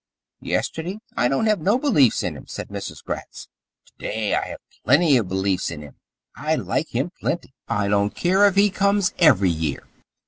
"Yesterday 0.41 0.97
I 1.15 1.27
don't 1.27 1.45
have 1.45 1.59
no 1.61 1.77
beliefs 1.77 2.23
in 2.23 2.35
him," 2.35 2.47
said 2.47 2.69
Mrs. 2.69 3.03
Gratz. 3.03 3.49
"To 3.85 3.93
day 3.99 4.33
I 4.33 4.47
have 4.47 4.59
plenty 4.83 5.15
of 5.17 5.27
beliefs 5.27 5.69
in 5.69 5.83
him. 5.83 5.97
I 6.35 6.55
like 6.55 6.89
him 6.95 7.11
plenty. 7.19 7.53
I 7.67 7.87
don't 7.87 8.15
care 8.15 8.47
if 8.47 8.55
he 8.55 8.71
comes 8.71 9.13
every 9.19 9.51
year." 9.51 9.85